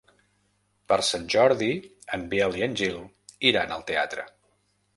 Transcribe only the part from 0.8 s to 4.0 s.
Per Sant Jordi en Biel i en Gil iran al